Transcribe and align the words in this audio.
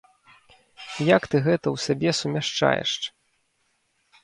Як 1.15 1.27
ты 1.33 1.43
гэта 1.49 1.67
ў 1.75 1.85
сабе 1.85 2.09
сумяшчаеш? 2.23 2.91